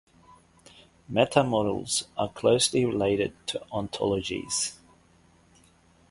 [1.07, 4.77] Meta-models are closely related to ontologies.